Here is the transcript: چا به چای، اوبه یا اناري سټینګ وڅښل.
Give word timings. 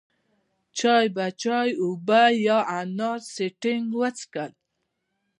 چا 0.77 0.95
به 1.15 1.25
چای، 1.41 1.69
اوبه 1.83 2.21
یا 2.47 2.59
اناري 2.79 3.25
سټینګ 3.33 3.85
وڅښل. 3.99 4.51